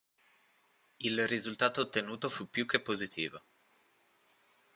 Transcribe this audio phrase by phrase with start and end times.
[0.97, 3.39] Il risultato ottenuto fu più che positivo.